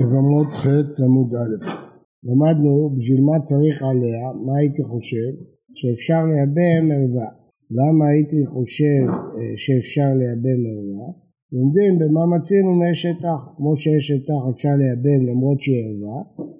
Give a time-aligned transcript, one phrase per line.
[0.00, 0.66] יבמות ח'
[1.04, 1.54] עמוד א'.
[2.28, 5.30] למדנו בשביל מה צריך עליה, מה הייתי חושב?
[5.78, 7.28] שאפשר לייבם ערווה.
[7.78, 9.04] למה הייתי חושב
[9.36, 11.08] אה, שאפשר לייבם ערווה?
[11.52, 13.42] לומדים במה מצינו מאשת אח.
[13.56, 16.18] כמו שאשת אח אפשר לייבם למרות שהיא ערווה,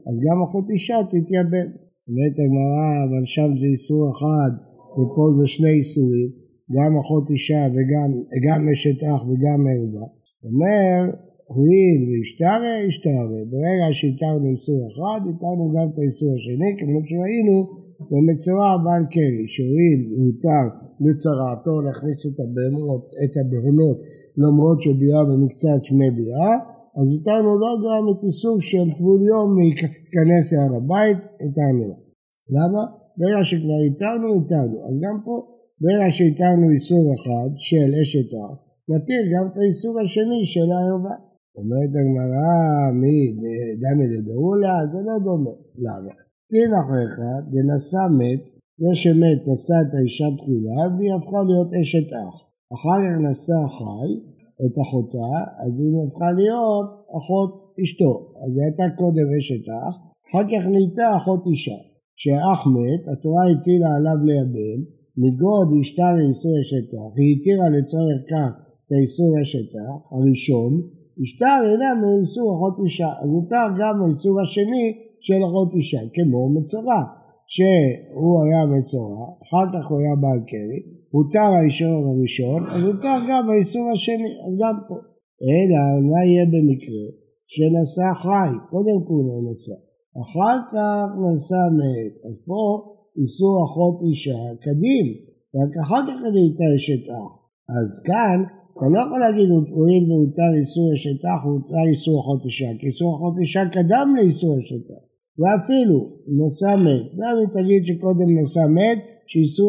[0.08, 1.68] אז גם אחות אישה תתייבם.
[2.08, 4.52] אומרת הגמרא, אבל שם זה איסור אחד
[4.96, 6.30] ופה זה שני איסורים,
[6.76, 7.62] גם אחות אישה
[8.32, 10.06] וגם אשת אח וגם ערווה.
[10.44, 10.96] אומר
[11.54, 13.38] הואיל והשתרא, השתרא.
[13.52, 17.56] ברגע שהתרנו איסור אחד, התרנו גם את האיסור השני, כמו שראינו
[18.10, 20.64] במצורע בעל קרי, שהואיל והותר
[21.04, 23.98] לצרעתו להכניס את הבהמות, את הבהונות
[24.42, 26.54] למרות שביאה במקצת שמי ביאה,
[26.98, 31.96] אז התרנו לו גם את איסור של טבול יום להיכנס להר הבית, התרנו לו.
[32.56, 32.82] למה?
[33.18, 34.76] ברגע שכבר התרנו, התרנו.
[34.86, 35.34] אז גם פה,
[35.82, 38.56] ברגע שהתרנו איסור אחד של אשת אח,
[38.90, 41.29] נתיר גם את האיסור השני של הערבה.
[41.56, 42.52] אומרת הגמרא,
[43.00, 43.16] מי
[43.82, 44.76] דמי לדאולה?
[44.92, 45.54] זה לא דומה.
[45.84, 46.14] למה?
[46.52, 47.14] דין אחריך,
[47.52, 48.42] דנשא מת,
[48.82, 52.36] זה שמת נשא את האישה תחילה והיא הפכה להיות אשת אח.
[52.74, 54.08] אחר כך נשא חי
[54.64, 57.50] את אחותה, אז היא הפכה להיות אחות
[57.82, 58.12] אשתו.
[58.42, 59.94] אז היא הייתה קודם אשת אח,
[60.26, 61.78] אחר כך נהייתה אחות אישה.
[62.16, 64.80] כשהאח מת, התורה הטילה עליו לייבם,
[65.22, 68.50] מגוד השתר לאיסור אשת אח, היא התירה לצורך כך
[68.82, 70.72] את האיסור אשת אח, הראשון,
[71.22, 74.86] השטר אינה מאיסור אחות אישה, אז מותר גם האיסור השני
[75.26, 77.02] של אחות אישה, כמו מצורע,
[77.54, 80.80] שהוא היה מצורע, אחר כך הוא היה בעל קרי,
[81.14, 84.96] הותר האישור הראשון, אז הותר גם האיסור השני, אז גם פה.
[85.48, 85.80] אלא
[86.10, 87.04] מה יהיה במקרה?
[87.52, 89.76] שנשא חי, קודם כל הוא נשא,
[90.22, 92.62] אחר כך נשא מת, אז פה
[93.20, 95.06] איסור אחות אישה קדים,
[95.56, 97.32] רק אחר כך אני אתן אשת אח.
[97.76, 98.38] אז כאן
[98.80, 103.34] אתה לא יכול להגיד הואיל והותר איסור אשתך, הותר איסור אחות אישה, כי איסור אחות
[103.42, 105.00] אישה קדם לאיסור אשתך.
[105.40, 105.98] ואפילו
[106.38, 108.98] נשא מת, גם אם תגיד שקודם נשא מת,
[109.30, 109.68] שאיסור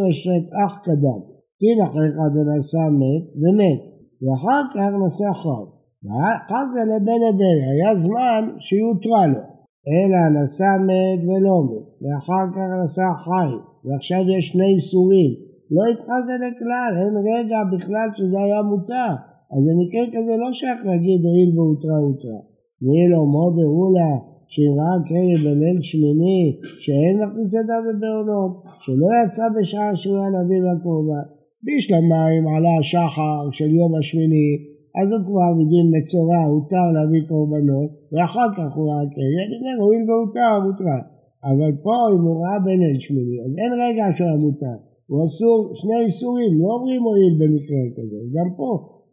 [0.64, 1.20] אח קדם.
[1.62, 3.82] דין אחריך דנשא מת ומת,
[4.22, 5.66] ואחר כך נשא חי.
[6.06, 9.44] ואחר זה לבן הדרך, היה זמן שהיא הותרה לו.
[9.92, 13.52] אלא נשא מת ולא מת, ואחר כך נשא חי,
[13.86, 15.32] ועכשיו יש שני איסורים,
[15.76, 19.12] לא התחזה לכלל, אין רגע בכלל שזה היה מותר.
[19.54, 22.42] אז במקרה כזה לא שייך להגיד הואיל והותרה הותרה.
[22.82, 24.12] ויהיה לו מאוד הראו לה
[24.52, 24.98] שאם ראה
[25.44, 26.42] בליל שמיני
[26.84, 28.52] שאין מכניס ידיו בבעונות,
[28.84, 31.26] שלא יצא בשעה שהוא היה נביא לקורבן.
[31.66, 34.50] בשלמיים עלה השחר של יום השמיני,
[34.98, 40.04] אז הוא כבר מדין מצורע, הותר להביא קורבנות, ואחר כך הוא ראה כלב, אומר הואיל
[40.08, 41.00] והותר, הותרה.
[41.50, 44.91] אבל פה אם הוא ראה בליל שמיני, אז אין רגע שהוא היה מותר.
[45.12, 48.20] הוא אסור, שני איסורים, לא אומרים הואיל במקרה כזה.
[48.36, 48.70] גם פה,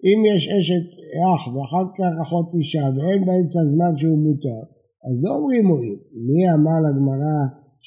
[0.08, 0.86] אם יש אשת
[1.30, 4.62] אח ואחר כך אחות אישה ואין באמצע זמן שהוא מותר,
[5.06, 5.98] אז לא אומרים הואיל.
[6.26, 7.36] מי אמר לגמרא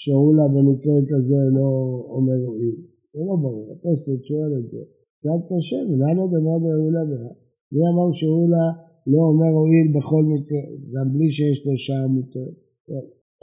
[0.02, 1.70] שאולה במקרה כזה לא
[2.16, 2.78] אומר הואיל?
[3.14, 4.82] זה לא ברור, הפסק שואל את זה.
[5.20, 7.32] קצת קשה, ולמה דבר באולה בها?
[7.74, 8.66] מי אמר שאולה
[9.14, 12.58] לא אומר הואיל בכל מקרה, גם בלי שיש לו שעה מותרת?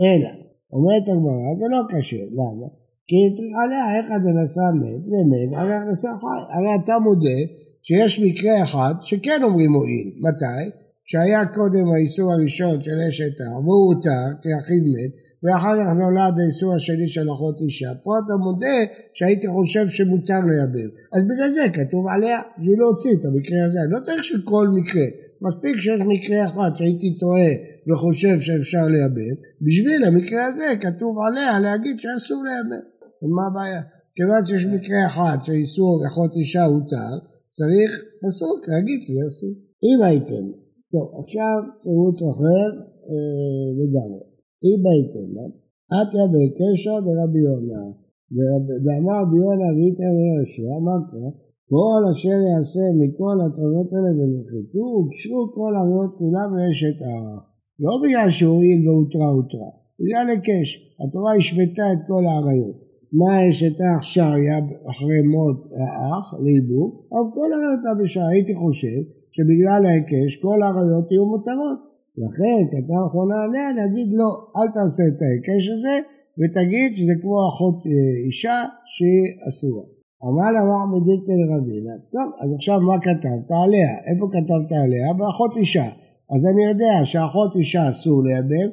[0.04, 0.30] אלא,
[0.72, 2.68] אומרת הגמרא, זה לא קשה, למה?
[3.08, 3.16] כי
[3.60, 6.40] עליה איך הדנסה מת ומת, הרי הכנסה חי.
[6.54, 7.40] הרי אתה מודה
[7.82, 10.08] שיש מקרה אחד שכן אומרים מועיל.
[10.26, 10.62] מתי?
[11.04, 16.34] שהיה קודם האיסור הראשון של אשת הר, והוא הותר כי אחיו מת, ואחר כך נולד
[16.38, 17.90] האיסור השני של אחות אישה.
[18.04, 18.78] פה אתה מודה
[19.14, 20.90] שהייתי חושב שמותר לייבם.
[21.12, 23.78] אז בגלל זה כתוב עליה, בשביל להוציא את המקרה הזה.
[23.88, 25.06] לא צריך שכל מקרה.
[25.46, 27.50] מספיק שיש מקרה אחד שהייתי טועה
[27.88, 32.97] וחושב שאפשר לייבם, בשביל המקרה הזה כתוב עליה להגיד שאסור לייבם.
[33.36, 33.82] מה הבעיה?
[34.16, 37.12] כיוון שיש מקרה אחד שאיסור אחות אישה הותר,
[37.56, 37.90] צריך
[38.22, 39.54] פסוק להגיד שזה אסור.
[39.86, 40.44] אם הייתם,
[40.92, 42.66] טוב עכשיו תירוץ אחר
[43.10, 44.22] אה, לגמרי.
[44.68, 45.28] אם הייתם,
[45.96, 47.84] אתיה בקשר דרבי יונה,
[48.84, 49.68] ואמר רבי יונה
[50.26, 51.30] יהושע, מה קרה?
[51.72, 57.42] כל אשר יעשה מכל התרונות האלה ונחיתו, הוגשו כל הריאות כולם לאשת האח.
[57.84, 59.70] לא בגלל שהואיל והותרה הותרה,
[60.00, 60.68] בגלל היקש.
[61.00, 62.87] התורה השוותה את כל האריות.
[63.12, 64.58] מה יש את האח שריה
[64.90, 68.98] אחרי מות האח, לאיבוק, אבל כל הראיות בשעה, הייתי חושב
[69.34, 71.78] שבגלל ההיקש כל העריות יהיו מותרות.
[72.22, 75.96] לכן כתב רחמנא עליה להגיד לא, אל תעשה את ההיקש הזה
[76.38, 78.58] ותגיד שזה כמו אחות אה, אישה
[78.92, 79.84] שהיא אסורה.
[80.26, 83.90] אמר ליה רב אחא מדיפתי לרבינא, טוב, אז עכשיו מה כתבת עליה?
[84.08, 85.06] איפה כתבת עליה?
[85.18, 85.88] באחות אישה.
[86.32, 88.68] אז אני יודע שאחות אישה אסור לייבם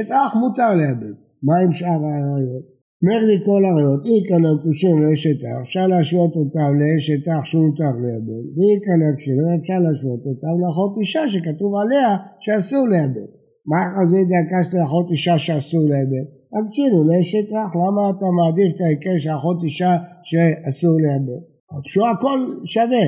[0.00, 1.14] אשת אח מותר לייבם.
[1.42, 2.71] מה עם שאר העריות?
[3.02, 7.92] אומר לי כל העריות, אי כאן הכושים לאשת אח, אפשר להשוות אותם לאשת אח שמותר
[8.02, 12.08] לייבם, ואי כאן הכושים, אפשר להשוות אותם לאחות אישה שכתוב עליה
[12.44, 13.28] שאסור לייבם.
[13.70, 16.26] מה חזית דקשת לאחות אישה שאסור לאבד?
[16.54, 19.92] הקשינו לאשת אח, למה אתה מעדיף את ההיקש של אחות אישה
[20.28, 21.42] שאסור לאבד?
[21.74, 23.06] הקשו הכל שווה,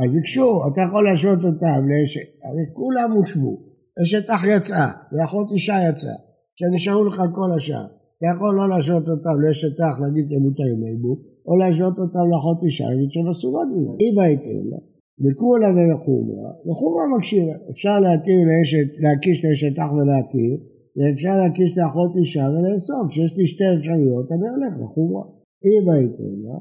[0.00, 3.54] אז הקשו, אתה יכול להשוות אותם לאשת, הרי כולם הושבו,
[4.02, 6.18] אשת אח יצאה, ואחות אישה יצאה,
[6.58, 7.86] שנשארו לך כל השאר,
[8.20, 11.12] אתה יכול לא להשוות אותם לאשת אח, להגיד תמותאים עיבו,
[11.46, 14.80] או להשוות אותם לאחות אישה, להגיד שהם אסורות ממנו, אם הייתי לה,
[15.22, 20.52] וכולה ולחומרה, לחומרה מקשירה, אפשר להתיר לאשת, להקיש לאשת אח ולהתיר,
[20.96, 25.24] ואפשר להקיש לאחות אישה ולאסור, כשיש לי שתי אפשרויות, אני הולך לחומרה,
[25.68, 26.56] אם הייתי לה,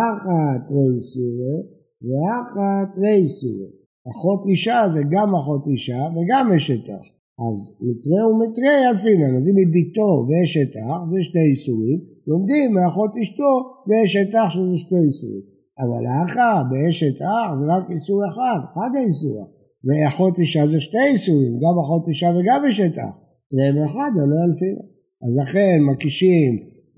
[0.00, 1.58] אחת ריסורי
[2.06, 3.70] ואחת ריסורי.
[4.10, 7.17] אחות אישה זה גם אחות אישה וגם אשת אח.
[7.44, 7.58] אז
[7.88, 13.52] מקרה ומקרה יפינן, אז אם היא ביתו ואשת אח זה שתי איסורים, לומדים מאחות אשתו
[13.88, 15.44] ואשת אח שזה שתי איסורים.
[15.82, 19.38] אבל האחה באשת אח זה רק איסור אחד, אחד האיסור.
[19.86, 23.16] ואחות אישה זה שתי איסורים, גם אחות אישה וגם אשת אח.
[23.54, 24.86] והם אחד, אבל לא אלפינן.
[25.24, 26.52] אז לכן מקישים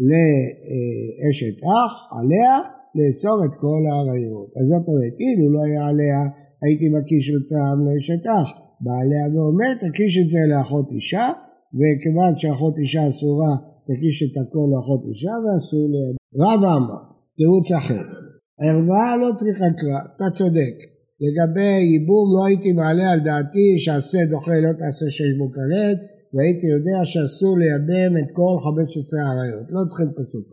[0.08, 2.54] לאשת אח, עליה,
[2.96, 4.50] לאסור את כל העריות.
[4.58, 6.20] אז זאת אומרת, אילו לא היה עליה,
[6.62, 8.48] הייתי מקיש אותם לאשת אח.
[8.84, 11.28] בעליה ואומר, תקיש את זה לאחות אישה,
[11.78, 13.52] וכיוון שאחות אישה אסורה,
[13.88, 15.96] תקיש את הכל לאחות אישה, ואסור ל...
[16.42, 17.00] רב אמר,
[17.36, 18.04] תירוץ אחר.
[18.62, 20.74] ערווה לא צריכה קרא, אתה צודק.
[21.24, 25.98] לגבי ייבום לא הייתי מעלה על דעתי שעשה דוחה לא תעשה שש בו כרת,
[26.34, 30.46] והייתי יודע שאסור לייבם את כל חמש עשרה עריות, לא צריכים פסוק.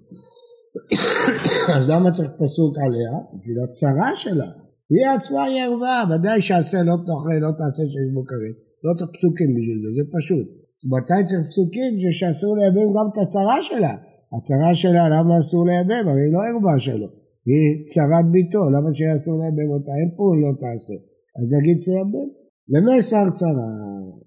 [1.76, 3.12] אז למה צריך פסוק עליה?
[3.40, 4.50] בשביל הצרה שלה.
[4.94, 8.58] היא עצמה היא ערווה, ודאי שעשה לא תאכל, לא תעשה שיש בו כרת.
[8.86, 10.48] לא צריך פסוקים בשביל זה, זה פשוט.
[10.94, 11.92] מתי צריך פסוקים?
[12.18, 13.96] שאסור לייבם גם את הצרה שלה.
[14.36, 16.04] הצרה שלה, למה אסור לייבם?
[16.10, 17.08] הרי היא לא ערווה שלו.
[17.50, 19.92] היא צרת בתו, למה שיהיה אסור לייבם אותה?
[20.00, 20.98] אין פה לא תעשה.
[21.38, 22.30] אז נגיד שיייבם.
[22.74, 23.72] למיסר צרה.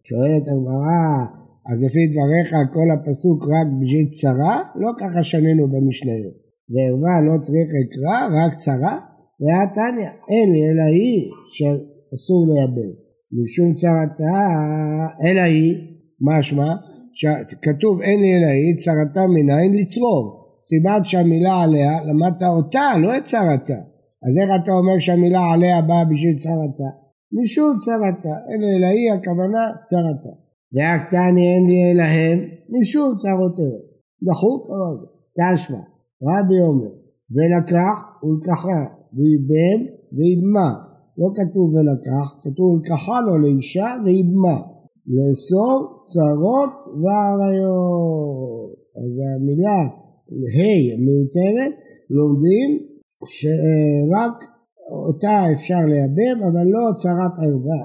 [0.08, 1.04] שואלת הגמרא,
[1.68, 4.56] אז לפי דבריך כל הפסוק רק בשביל צרה?
[4.82, 6.36] לא ככה שנינו במשניות.
[6.72, 8.96] וערווה לא צריכא קרא, רק צרה?
[9.40, 12.92] והתניא, אין לי אלא היא שאסור לייבם.
[13.32, 14.38] משום צרתה,
[15.24, 15.74] אלא היא,
[16.20, 16.74] משמע,
[17.62, 20.40] כתוב אין לי אלא היא, צרתה מניין לצרור.
[20.62, 23.80] סיבת שהמילה עליה, למדת אותה, לא את צרתה.
[24.24, 26.90] אז איך אתה אומר שהמילה עליה באה בשביל צרתה?
[27.32, 30.32] משום צרתה, אין אלא היא, הכוונה צרתה.
[30.74, 32.38] והקטני אין לי אלא הם,
[32.80, 33.82] משום צרותיהם.
[34.26, 34.96] דחוק, אבל
[35.36, 35.78] תשמע.
[36.22, 36.92] רבי אומר,
[37.34, 39.78] ולקח ולקחה, ואיבם
[40.14, 40.70] ואיבמה.
[41.18, 44.58] לא כתוב ולקח, כתוב ולקחה לו לאישה ואיבמה.
[45.14, 45.76] לאסור
[46.10, 48.70] צרות ועריות.
[49.00, 49.80] אז המילה
[50.56, 51.74] ה' מיותרת,
[52.16, 52.68] לומדים
[53.36, 54.36] שרק
[55.06, 57.82] אותה אפשר לייבם, אבל לא צרת ערווה.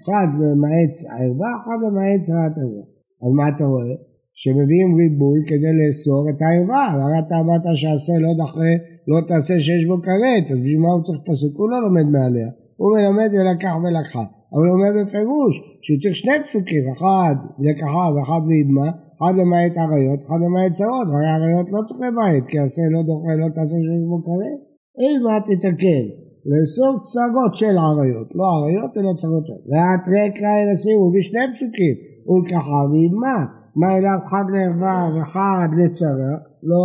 [0.00, 2.84] אחד למעט ערווה, אחד למעט צרת ערווה.
[3.22, 3.96] אז מה אתה רואה?
[4.40, 8.72] שמביאים ריבוי כדי לאסור את הערווה, הרי אתה אמרת שעשה לא דחה,
[9.08, 11.52] לא תעשה שיש בו כרת, אז בשביל מה הוא צריך פסוק?
[11.60, 12.48] הוא לא לומד מעליה,
[12.80, 15.54] הוא מלמד ולקח ולקחה, אבל הוא אומר בפירוש
[15.84, 17.36] שהוא צריך שני פסוקים, אחד
[17.66, 22.56] לקחה ואחד ואידמה, אחד למעט עריות, אחד למעט צרות, הרי עריות לא צריך למעט, כי
[22.64, 24.60] עשה לא דוחה, לא תעשה שיש בו כרת,
[25.02, 26.04] אם מה תתקן,
[26.50, 31.96] לאסור צרות של עריות, לא עריות אלא צרות, והתרי קראי נשים הוא בשני פסוקים,
[32.28, 33.38] ולקחה ואידמה
[33.80, 36.34] מה אליו חד לערווה וחד לצרה?
[36.70, 36.84] לא,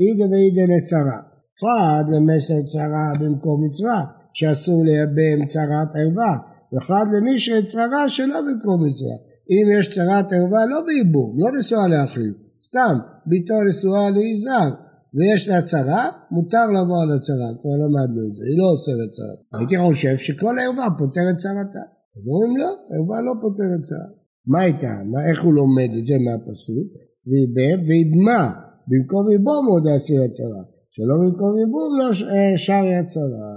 [0.00, 1.20] אידה ואידה לצרה.
[1.60, 6.34] חד למסר צרה במקום מצווה, שאסור לייבם צרת ערווה,
[6.72, 9.16] וחד למישרי צרה שלא במקום מצווה.
[9.50, 12.32] אם יש צרת ערווה לא בייבום, לא נשואה לאחיו,
[12.68, 12.94] סתם,
[13.26, 14.70] ביתו נשואה ליזהר,
[15.14, 19.58] ויש לה צרה, מותר לבוא על הצרה, כבר למדנו את זה, היא לא אוסרת צרה.
[19.58, 21.84] הייתי חושב שכל ערווה פותרת צרתה.
[22.26, 24.08] אומרים לא, ערווה לא פותרת צרה.
[24.46, 24.92] מה הייתה?
[25.30, 26.88] איך הוא לומד את זה מהפסוק?
[27.26, 28.52] ואיבם ואיבמה,
[28.88, 30.62] במקום איבום עוד יעשיר הצרה,
[30.94, 33.50] שלא במקום איבום לא אה, שר הצרה.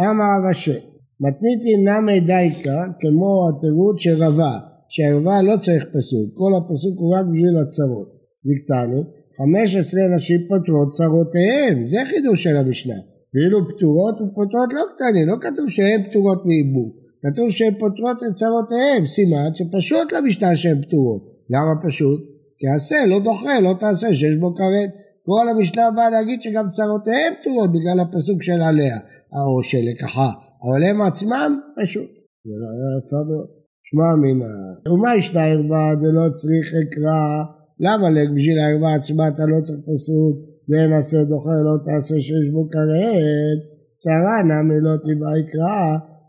[0.00, 0.78] אמר אשר,
[1.24, 4.58] מתניתי נמי דייקה כמו התירוץ רבה,
[4.88, 8.08] שהרבה לא צריך פסוק, כל הפסוק הוא רק בשביל הצרות.
[8.46, 9.02] דיקטני,
[9.36, 12.98] חמש עשרה נשים פותרות צרותיהן, זה חידוש של המשנה.
[13.34, 16.90] ואילו פטורות ופוטרות לא קטנים, לא כתוב שהן פטורות מאיבום.
[17.22, 21.22] כתוב שהן פותרות את צרותיהן, סימן שפשוט למשנה שהן פטורות.
[21.50, 22.20] למה פשוט?
[22.58, 24.90] כי עשה לא דוחה, לא תעשה שיש בו כרת.
[25.26, 28.96] כל המשנה באה להגיד שגם צרותיהן פטורות בגלל הפסוק של עליה,
[29.32, 30.30] או של לקחה,
[30.64, 32.10] אבל הם עצמם פשוט.
[32.44, 33.48] זה לא יפה מאוד.
[33.90, 34.54] שמע מינה,
[34.92, 37.44] ומה ישנה ערווה דלא צריך אקרא?
[37.80, 40.34] למה בשביל הערווה עצמה אתה לא צריך פסוק?
[40.70, 43.58] זה נעשה דוחה, לא תעשה שיש בו כרת.
[43.96, 45.80] צרה נמי לא תיבא יקרא,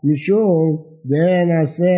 [0.04, 0.68] משום
[1.10, 1.96] דהן עשה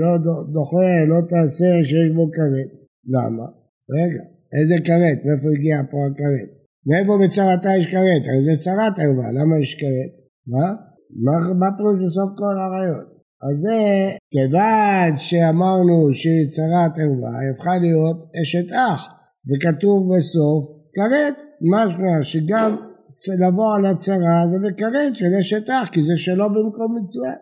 [0.00, 0.12] לא
[0.52, 2.70] דוחה לא תעשה שיש בו כרת.
[3.14, 3.59] למה?
[3.98, 4.22] רגע,
[4.56, 5.18] איזה כרת?
[5.24, 6.50] מאיפה הגיע פה הכרת?
[6.88, 8.22] מאיפה בצרתה יש כרת?
[8.26, 10.14] הרי זה צרת ערווה, למה יש כרת?
[10.52, 10.66] מה?
[11.24, 13.04] מה, מה פירוש בסוף כל הרעיון?
[13.46, 13.78] אז זה
[14.32, 19.08] כיוון שאמרנו שהיא צרת ערווה, היא הפכה להיות אשת אח,
[19.48, 20.62] וכתוב בסוף
[20.94, 21.38] כרת,
[21.72, 22.76] משמע שגם
[23.46, 27.34] לבוא על הצרה זה בכרת של אשת אח, כי זה שלא במקום מצווה.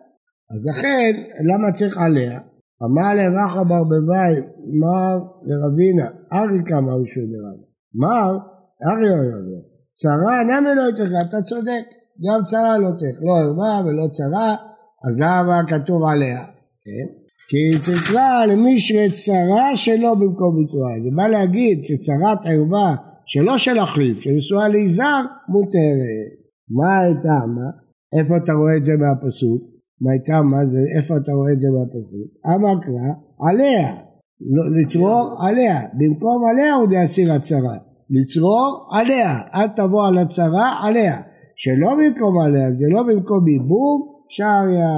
[0.51, 1.11] אז לכן,
[1.49, 2.39] למה צריך עליה?
[2.83, 4.33] אמר לרחה ברבבי,
[4.81, 5.15] מר
[5.47, 7.65] לרבינה, ארי כמה ראשון דרבה.
[7.95, 8.31] מר,
[8.87, 9.61] ארי אומר,
[9.93, 11.85] צרה נמי לא צריך, אתה צודק,
[12.25, 14.55] גם צרה לא צריך, לא ערווה ולא צרה,
[15.07, 16.39] אז למה כתוב עליה?
[16.83, 17.07] כן?
[17.49, 20.91] כי היא צריכה למישרי צרה שלא במקום מצווה.
[21.03, 22.95] זה בא להגיד שצרת ערווה
[23.25, 26.29] שלא של החליף, שנשואה ליזהר, מותרת.
[26.69, 27.69] מה הייתה, מה?
[28.19, 29.78] איפה אתה רואה את זה מהפסוק?
[30.01, 32.27] מה זה, איפה אתה רואה את זה מהפסוק?
[32.45, 33.11] אמר קרא,
[33.49, 33.95] עליה.
[34.41, 35.81] לא, לצרור עליה.
[35.93, 37.77] במקום עליה הוא דאסיר הצרה.
[38.09, 39.37] לצרור עליה.
[39.55, 41.21] אל תבוא על הצרה, עליה.
[41.55, 43.97] שלא במקום עליה, זה לא במקום ייבום,
[44.29, 44.95] שעריה.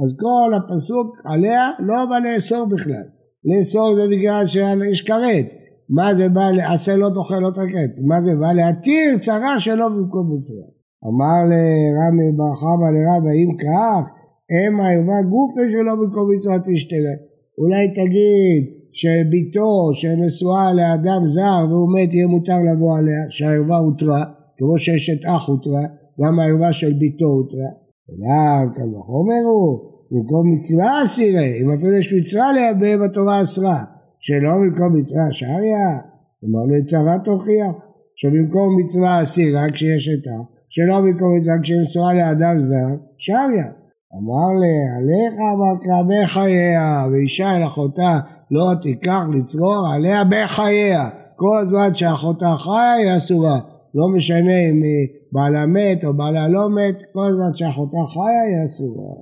[0.00, 3.06] אז כל הפסוק עליה לא בא לאסור בכלל.
[3.44, 5.46] לאסור זה בגלל שיש כרת.
[5.90, 7.92] מה זה בא לעשה לא דוחה לא תקט?
[8.08, 10.66] מה זה בא להתיר צרה שלא במקום מצווה.
[11.08, 14.21] אמר לרמי בר חמא לרב האם כך
[14.52, 17.14] אם הערווה גופה שלא במקום מצווה תשתנה.
[17.58, 24.24] אולי תגיד שביתו שנשואה לאדם זר והוא מת יהיה מותר לבוא עליה שהערווה הותרה
[24.56, 25.84] כמו שאשת אח הותרה
[26.20, 27.70] גם הערווה של ביתו הותרה.
[28.10, 33.84] אליו קל וחומר הוא במקום מצווה אסירי אם אפילו יש מצווה לייבא בתורה אסרה
[34.18, 35.98] שלא במקום מצווה שריה,
[36.40, 37.74] כלומר לצרה תוכיח,
[38.14, 43.81] שבמקום מצווה אסירה כשיש איתה, שלא במקום מצווה כשנשואה לאדם זר, שריה.
[44.18, 48.18] אמר לה, עליך אמרת בחייה, ואישה אל אחותה
[48.50, 51.08] לא תיקח לצרור עליה בחייה.
[51.36, 53.60] כל זמן שאחותה חיה היא אסורה.
[53.94, 58.66] לא משנה אם היא בעלה מת או בעלה לא מת, כל זמן שאחותה חיה היא
[58.66, 59.12] אסורה.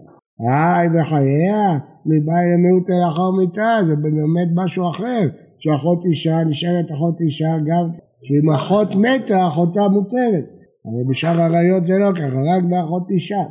[0.40, 5.22] היי בחייה, מבעי למיעוט לאחר מיתה, זה באמת משהו אחר,
[5.58, 7.90] שאחות אישה נשארת אחות אישה גם
[8.22, 10.46] שאם אחות מתה אחותה מותרת,
[10.86, 13.42] אבל בשאר הראיות זה לא ככה, רק באחות אישה.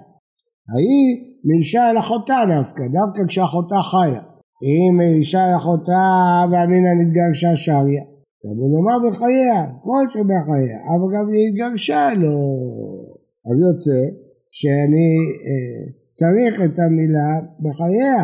[0.72, 1.08] ההיא
[1.46, 4.22] מאישה אל אחותה דווקא, דווקא כשאחותה חיה.
[4.70, 6.06] אם אישה אל אחותה
[6.52, 8.04] ואמינא נתגרשה שריה,
[8.44, 12.40] אבל נאמר בחייה, כל שבחייה, אבל גם היא התגרשה לא.
[13.48, 14.02] אז יוצא
[14.58, 15.10] שאני
[15.46, 15.82] אה,
[16.14, 17.30] צריך את המילה
[17.64, 18.20] בחייה,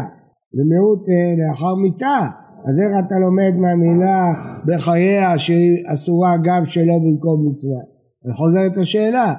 [0.55, 2.19] ומיעוט אה, לאחר מיתה.
[2.67, 4.33] אז איך אתה לומד מהמילה
[4.67, 7.81] בחייה שהיא אסורה גם שלא במקום מצווה?
[8.25, 9.33] אני חוזר את השאלה.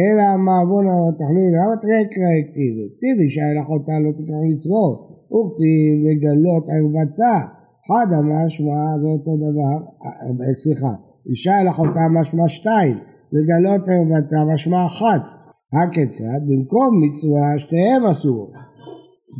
[0.00, 2.86] אלא מעוון התכלית, למה תראה קרא כתיבי?
[2.96, 4.92] כתיבי שהלך אותה לא תקרא לצרור.
[5.32, 7.36] וכתיב לגלות ערוותה.
[7.88, 10.92] חד המשמע זה אותו דבר, אה, סליחה,
[11.30, 12.96] אישה הלך אותה משמע שתיים,
[13.32, 15.22] לגלות ערוותה משמע אחת.
[15.76, 16.40] הכיצד?
[16.48, 18.52] במקום מצווה שתיהם אסורות.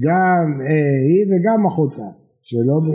[0.05, 2.09] גם אה, היא וגם אחותה,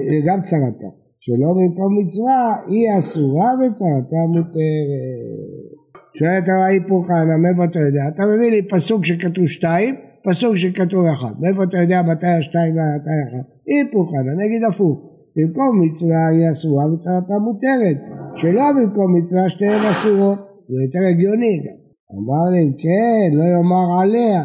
[0.09, 0.89] אה, גם צרתה,
[1.19, 5.80] שלא במקום מצווה היא אסורה וצרתה מותרת.
[6.21, 8.03] שואלת הרב היפוך חנה, מאיפה אתה יודע?
[8.11, 9.95] אתה מביא לי פסוק שכתוב שתיים,
[10.27, 11.33] פסוק שכתוב אחד.
[11.41, 13.45] מאיפה אתה יודע מתי השתיים ומתי אחד?
[13.67, 14.97] היפוך חנה, נגיד הפוך.
[15.35, 17.97] במקום מצווה היא אסורה וצרתה מותרת.
[18.39, 20.39] שלא במקום מצווה שתיהן אסורות.
[20.69, 21.77] זה יותר הגיוני גם.
[22.17, 24.41] אמר לי, כן, לא יאמר עליה.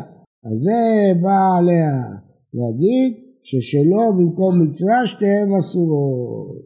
[0.47, 0.80] אז זה
[1.23, 1.92] בא עליה.
[2.59, 3.12] להגיד
[3.49, 6.56] ששלא במקום מצווה שתיהן אסורות.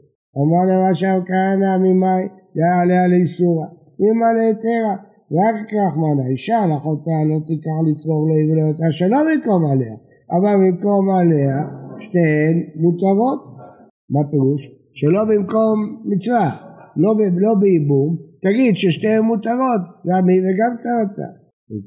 [0.41, 2.23] אמר לרשם כהנא ממאי,
[2.55, 3.80] זה עליה לאיסורה.
[4.05, 4.95] אמא להיתרה.
[5.39, 9.95] רק כך מנה, אישה לאחותה לא תיקח לצרור לו ולא יוצא שלא במקום עליה,
[10.37, 11.57] אבל במקום עליה
[12.03, 13.41] שתיהן מותרות.
[14.13, 14.63] מה פירוש?
[14.99, 15.77] שלא במקום
[16.11, 16.51] מצווה,
[16.97, 17.11] לא,
[17.45, 18.11] לא בייבום,
[18.45, 21.29] תגיד ששתיהן מותרות, גם היא וגם צרתה.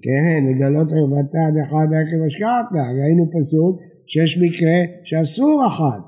[0.05, 3.74] כן, לגלות ערוותה דחד עקב השקעתה, ראינו פסוק
[4.12, 6.03] שיש מקרה שאסור אחת.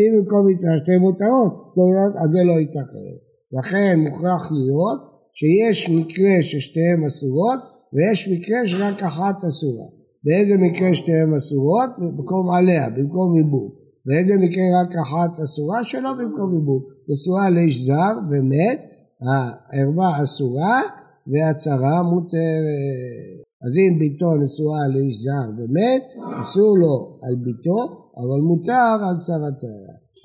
[0.00, 1.84] אם במקום מצווה שתי מותרות, לא
[2.22, 3.14] אז זה לא ייתכן.
[3.58, 5.07] לכן מוכרח להיות
[5.38, 7.60] שיש מקרה ששתיהן אסורות
[7.92, 9.86] ויש מקרה שרק אחת אסורה.
[10.24, 11.90] באיזה מקרה שתיהן אסורות?
[11.98, 13.70] במקום עליה, במקום עיבוד.
[14.06, 15.84] באיזה מקרה רק אחת אסורה?
[15.84, 16.82] שלא במקום עיבוד.
[17.08, 18.84] נשואה לאיש זר ומת,
[19.22, 20.80] הערווה אסורה
[21.26, 23.38] והצרה מותרת.
[23.66, 26.02] אז אם ביתו נשואה לאיש זר ומת,
[26.40, 27.80] אסור לו על ביתו,
[28.16, 29.76] אבל מותר על צרתה.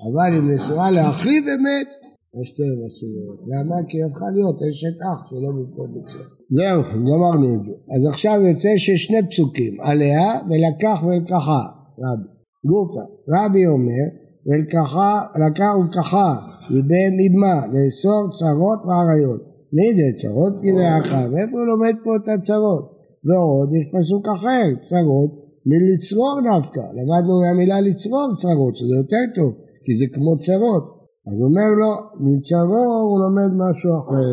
[0.06, 1.94] אבל אם נשואה לאחיו ומת,
[2.42, 3.40] שתיהן אסורות.
[3.52, 3.76] למה?
[3.88, 6.24] כי היא הפכה להיות אשת אח שלא במקום מצווה.
[6.50, 7.72] זהו, גמרנו את זה.
[7.72, 11.62] אז עכשיו יוצא ששני פסוקים, עליה ולקח ולקחה,
[12.02, 12.28] רבי.
[12.70, 13.04] גופה.
[13.34, 14.04] רבי אומר,
[14.46, 16.36] ולקחה, לקח ולקחה,
[16.70, 19.42] איבם אימה, לאסור צרות ועריות.
[19.76, 22.84] לידי צרות יראך, ואיפה הוא לומד פה את הצרות?
[23.26, 25.30] ועוד יש פסוק אחר, צרות
[25.66, 29.52] מלצרור דווקא, למדנו מהמילה לצרור צרות, שזה יותר טוב,
[29.84, 31.03] כי זה כמו צרות.
[31.26, 31.90] אז הוא אומר לו,
[32.26, 34.28] מצרור הוא לומד משהו אחר.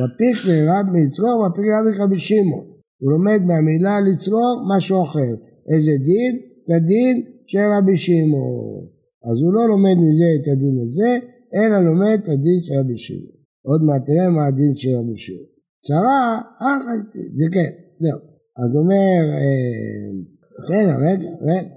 [0.00, 2.66] מפיק לרב מלצרור, מפיק לרב רבי שמעון.
[3.00, 5.32] הוא לומד מהמילה לצרור משהו אחר.
[5.70, 6.32] איזה דין?
[6.64, 7.14] את הדין
[7.46, 8.84] של רבי שמעון.
[9.28, 11.12] אז הוא לא לומד מזה את הדין הזה,
[11.56, 13.36] אלא לומד את הדין של רבי שמעון.
[13.68, 15.48] עוד מעט תראה מה הדין של רבי שמעון.
[15.78, 16.82] צרה, אך
[17.38, 18.18] זה כן, זהו.
[18.60, 20.08] אז אומר, אה,
[20.70, 21.74] רגע, רגע, רגע.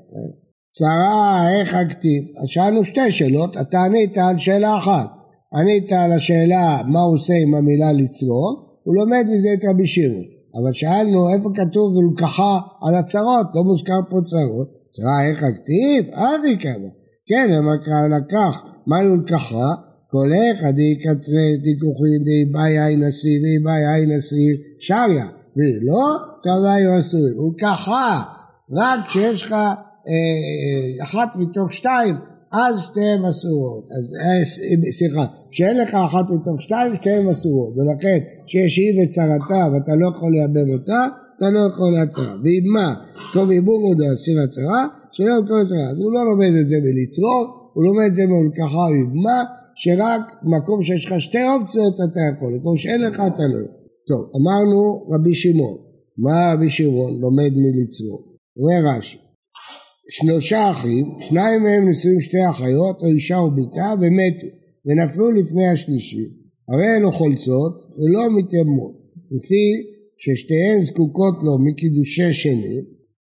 [0.78, 2.24] צרה איך הכתיב?
[2.42, 5.10] אז שאלנו שתי שאלות, אתה ענית על שאלה אחת.
[5.54, 10.22] ענית על השאלה מה הוא עושה עם המילה לצרור, הוא לומד מזה את רבי שירו.
[10.56, 14.70] אבל שאלנו איפה כתוב ולקחה על הצרות, לא מוזכר פה צרות.
[14.90, 16.14] צרה איך הכתיב?
[16.14, 16.90] אבי כמה.
[17.28, 19.70] כן, למקרא לקח, מה לולקחה?
[20.12, 25.28] כל איך די קטרי תיקוחים די באי עין אסיר די באי עין אסיר שריה.
[25.58, 27.22] ולא קבעי אסור.
[27.38, 28.24] הוא ככה,
[28.72, 29.56] רק כשיש לך
[31.02, 32.16] אחת מתוך שתיים,
[32.52, 33.86] אז שתיהן אסורות.
[33.92, 34.46] אה,
[34.92, 37.74] סליחה, כשאין לך אחת מתוך שתיים, שתיהן אסורות.
[37.78, 42.36] ולכן, כשיש היא וצרתה ואתה לא יכול לייבם אותה, אתה לא יכול להתרה.
[42.44, 42.94] ואם מה,
[43.34, 45.90] טוב יבום הוא דאסיר הצרה, שלא ימכור הצרה.
[45.92, 49.44] אז הוא לא לומד את זה בלצרור, הוא לומד את זה בהולקחה או יבמה,
[49.76, 53.78] שרק מקום שיש לך שתי אופציות אתה יכול, מקום שאין לך אתה לא יכול.
[54.08, 55.78] טוב, אמרנו רבי שמעון.
[56.18, 58.22] מה רבי שמעון לומד מלצרור?
[58.58, 59.27] אומר רש"י
[60.10, 64.48] שלושה אחים, שניים מהם נשואים שתי אחיות, או אישה ובתה, ומתו,
[64.86, 66.26] ונפלו לפני השלישי.
[66.70, 68.96] הרי הן חולצות ולא מתאמות,
[69.32, 69.66] לפי
[70.18, 72.78] ששתיהן זקוקות לו מקידושי שני,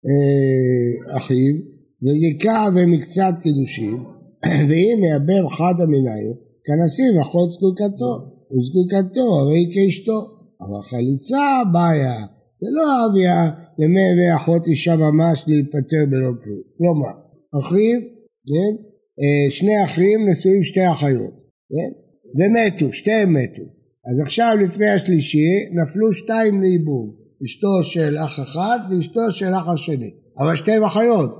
[0.07, 1.55] אה, אחיו,
[2.03, 3.97] וזיקה ומקצת קידושין,
[4.67, 6.29] ואם יאבם חד המנהל,
[6.65, 8.13] כנשיא ואחות זקוקתו,
[8.51, 10.19] וזקוקתו הרי כאשתו,
[10.61, 12.19] אבל חליצה בעיה,
[12.61, 16.61] זה לא אביה ימי ואחות אישה ממש להיפטר בלא כלום.
[16.77, 17.13] כלומר,
[17.59, 17.99] אחיו,
[18.47, 18.73] כן?
[19.21, 21.33] אה, שני אחים נשואים שתי אחיות,
[21.69, 21.91] כן?
[22.37, 23.63] ומתו, שתיהם מתו.
[24.09, 30.11] אז עכשיו לפני השלישי נפלו שתיים לאיבום, אשתו של אח אחד ואשתו של אח השני,
[30.39, 31.31] אבל שתיהם אחיות,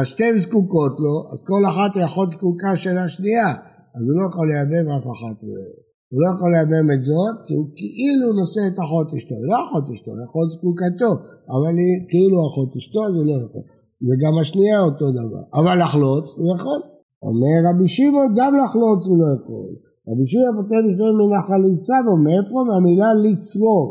[0.00, 3.50] אז שתיהם זקוקות לו, אז כל אחת היא אחות זקוקה של השנייה,
[3.94, 5.91] אז הוא לא יכול לייבם אף אחת מהן.
[6.12, 9.56] הוא לא יכול לייבם את זאת, כי הוא כאילו נושא את אחות אשתו, היא לא
[9.64, 11.12] אחות אשתו, היא אחות זקוקתו,
[11.54, 13.64] אבל היא כאילו אחות אשתו, אז הוא לא יכול.
[14.06, 15.42] וגם השנייה אותו דבר.
[15.58, 16.80] אבל לחלוץ הוא יכול.
[17.28, 19.70] אומר רבי שמעון, גם לחלוץ הוא לא יכול.
[20.08, 22.58] רבי שמעון פותר לפעמים מן החליצה, ומאיפה?
[22.68, 23.86] מהמילה לצרור.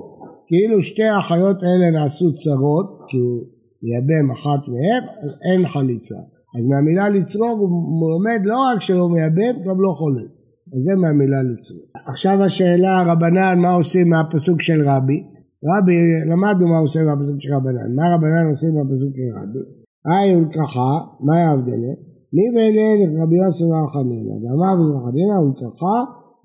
[0.50, 3.38] כאילו שתי האחיות האלה נעשו צרות, כי הוא
[3.84, 5.04] מייבם אחת מהן,
[5.48, 6.22] אין חליצה.
[6.56, 10.51] אז מהמילה לצרור הוא לומד לא רק שלא מייבם, גם לא חולץ.
[10.74, 11.86] אז זה מהמילה לצרור.
[12.12, 15.20] עכשיו השאלה רבנן מה עושים מהפסוק של רבי?
[15.70, 15.98] רבי
[16.32, 17.90] למדנו מה עושים מהפסוק של רבנן.
[17.96, 19.64] מה רבנן עושים מהפסוק של רבי?
[20.10, 20.92] היי ולקחה
[21.28, 21.82] מה ההבדל?
[22.36, 23.88] מי בעיני רבי יוסף בר
[24.42, 25.98] ואמר רבי חנינא ולקחה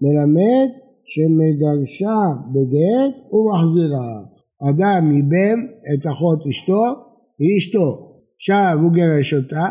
[0.02, 0.68] מלמד
[1.12, 2.20] שמגרשה
[2.52, 4.10] בגט ומחזירה.
[4.68, 5.58] אדם ייבם
[5.92, 6.82] את אחות אשתו
[7.38, 7.88] היא אשתו.
[8.36, 9.66] עכשיו הוא גירש אותה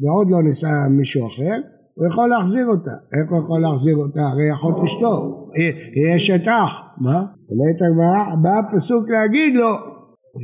[0.00, 1.56] ועוד לא נישא מישהו אחר
[2.00, 2.90] הוא יכול להחזיר אותה.
[2.90, 4.20] איך הוא יכול להחזיר אותה?
[4.20, 5.46] הרי אחות אשתו,
[5.94, 6.82] היא אשת אח.
[6.98, 7.18] מה?
[7.50, 9.72] אומרת הגמרא, בא הפסוק להגיד לו,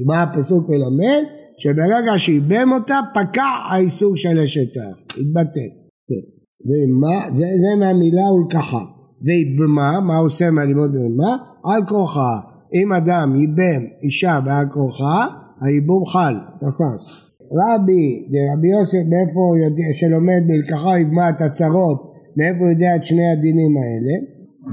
[0.06, 1.22] בא הפסוק ללמד,
[1.58, 4.98] שברגע שאיבם אותה, פקע האיסור של אשת אח.
[5.00, 5.70] התבטל.
[6.08, 6.24] כן.
[6.68, 7.36] ומה?
[7.36, 8.84] זה, זה מהמילה ולקחה.
[9.24, 11.36] ואיבמה, מה עושה מהלימוד באיבמה?
[11.64, 12.40] על כורחה.
[12.74, 15.26] אם אדם ייבם אישה בעל כורחה,
[15.60, 17.25] הייבום חל, תפס.
[17.52, 23.04] רבי, רבי יוסף, מאיפה הוא יודע, שלומד בלקחה יגמע את הצרות, מאיפה הוא יודע את
[23.04, 24.14] שני הדינים האלה?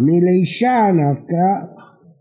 [0.05, 1.47] מלישה נפקא,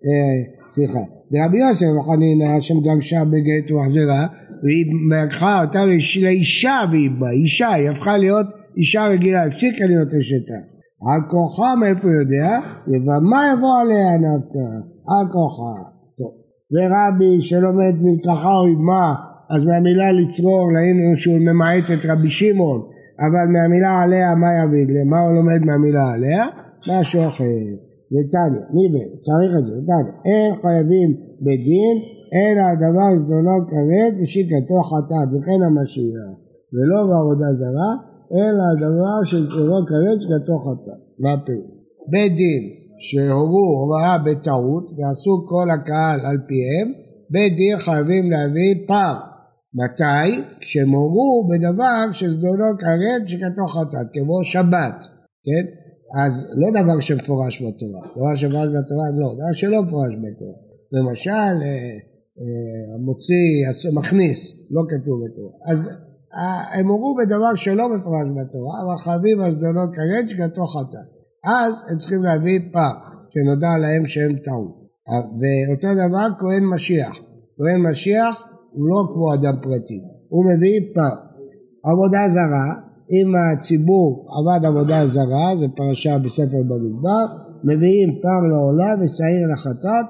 [0.07, 0.39] אה,
[0.75, 1.01] סליחה,
[1.33, 4.27] ורבי יוסף חנינא שמגרשה בגט ומחזרה,
[4.63, 4.85] והיא
[5.27, 5.85] לקחה אותה
[6.23, 10.73] לאישה והיא באה, אישה, היא הפכה להיות אישה רגילה, הפסיקה להיות אשתה.
[11.11, 12.59] על כוחה מאיפה יודע?
[12.89, 14.69] ובמה יבוא עליה נפקא?
[15.09, 15.75] על כוחה.
[16.19, 16.33] טוב.
[16.73, 19.13] ורבי שלומד מלקחה או יגמע
[19.53, 22.81] אז מהמילה לצרור ראינו שהוא ממעט את רבי שמעון,
[23.27, 24.89] אבל מהמילה עליה מה יביד?
[24.97, 26.43] למה הוא לומד מהמילה עליה?
[26.91, 27.65] משהו אחר.
[28.15, 29.09] נתניה, מי בין?
[29.27, 30.15] צריך את זה, נתניה.
[30.29, 31.11] אין חייבים
[31.45, 31.97] בדין,
[32.37, 36.31] אלא הדבר זדונו כרת ושיקתו חטאת, וכן המשיח.
[36.75, 37.93] ולא בעבודה זרה,
[38.39, 41.01] אלא הדבר שזדונו כרת ושיקתו חטאת.
[41.23, 41.73] מה הפירוש?
[42.13, 42.63] בית דין
[42.99, 46.89] שהורו הוראה בטעות ועשו כל הקהל על פיהם,
[47.31, 49.32] בית דין חייבים להביא פער.
[49.75, 50.43] מתי?
[50.61, 55.05] כשהם הורו בדבר שזדונו כרת שכתוב חטאת, כמו שבת,
[55.45, 55.65] כן?
[56.23, 60.59] אז לא דבר שמפורש בתורה, דבר שמפורש בתורה הם לא, דבר שלא מפורש בתורה.
[60.93, 61.99] למשל, אה,
[62.41, 65.53] אה, המוציא, מכניס, לא כתוב בתורה.
[65.73, 65.89] אז
[66.35, 71.09] אה, הם הורו בדבר שלא מפורש בתורה, אבל חייבים על זדונו כרת שכתוב חטאת.
[71.45, 72.97] אז הם צריכים להביא פעם,
[73.29, 74.83] שנודע להם שהם טעו.
[75.41, 77.17] ואותו דבר כהן משיח.
[77.59, 81.19] כהן משיח הוא לא כמו אדם פרטי, הוא מביא פעם.
[81.85, 82.69] עבודה זרה,
[83.15, 87.25] אם הציבור עבד עבודה זרה, זה פרשה בספר במדבר,
[87.65, 90.07] מביאים פעם לעולה ושעיר לחטאת,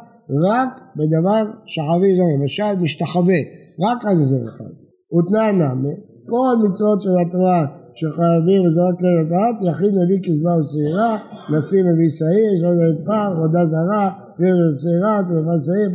[0.49, 3.41] רק בדבר שחבי זו, למשל משתחווה,
[3.87, 4.73] רק על זה אחד.
[5.15, 5.95] ותנאי נמי,
[6.31, 11.13] כל מצוות של התורה שחייבים וזרות כלי לדעת, יחיד מביא קצבה ושעירה,
[11.57, 14.07] נשיא מביא שעיר, יש עוד פר, עבודה זרה,
[14.39, 15.91] ובשעירה, תרופה שעיר,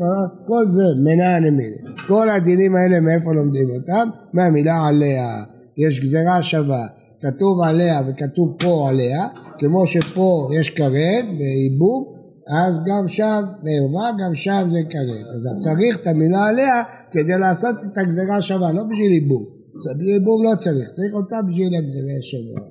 [0.48, 1.87] כל זה מנע נמיני.
[2.08, 4.10] כל הדינים האלה מאיפה לומדים אותם?
[4.34, 5.44] מהמילה עליה.
[5.78, 6.88] יש גזירה שווה,
[7.22, 9.28] כתוב עליה וכתוב פה עליה,
[9.60, 12.18] כמו שפה יש כרת וייבום,
[12.48, 15.26] אז גם שם בערווה, גם שם זה כרת.
[15.36, 19.46] אז צריך את המילה עליה כדי לעשות את הגזירה שווה, לא בשביל ייבום.
[19.78, 22.68] בשביל ייבום לא צריך, צריך אותה בשביל הגזירה שווה.